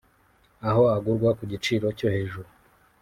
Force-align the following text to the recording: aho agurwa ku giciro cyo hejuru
aho 0.67 0.83
agurwa 0.95 1.29
ku 1.37 1.43
giciro 1.51 1.87
cyo 1.97 2.07
hejuru 2.15 2.49